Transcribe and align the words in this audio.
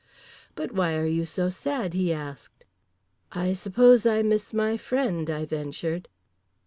"But 0.55 0.71
why 0.71 0.97
are 0.97 1.05
you 1.05 1.27
so 1.27 1.49
sad?" 1.49 1.93
he 1.93 2.11
asked. 2.11 2.65
"I 3.33 3.53
suppose 3.53 4.03
I 4.07 4.23
miss 4.23 4.51
my 4.51 4.75
friend," 4.75 5.29
I 5.29 5.45
ventured. 5.45 6.07